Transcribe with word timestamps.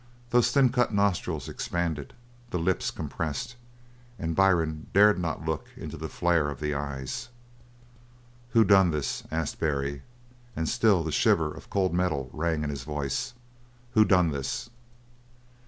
Those 0.31 0.49
thin 0.49 0.69
cut 0.71 0.91
nostrils 0.91 1.47
expanded, 1.47 2.15
the 2.49 2.57
lips 2.57 2.89
compressed, 2.89 3.55
and 4.17 4.35
Byrne 4.35 4.87
dared 4.95 5.19
not 5.19 5.45
look 5.45 5.67
into 5.77 5.95
the 5.95 6.09
flare 6.09 6.49
of 6.49 6.59
the 6.59 6.73
eyes. 6.73 7.29
"Who 8.53 8.63
done 8.63 8.89
this?" 8.89 9.21
asked 9.29 9.59
Barry, 9.59 10.01
and 10.55 10.67
still 10.67 11.03
the 11.03 11.11
shiver 11.11 11.53
of 11.53 11.69
cold 11.69 11.93
metal 11.93 12.31
rang 12.33 12.63
in 12.63 12.71
his 12.71 12.83
voice. 12.83 13.35
"Who's 13.93 14.07
done 14.07 14.31
this?" 14.31 14.71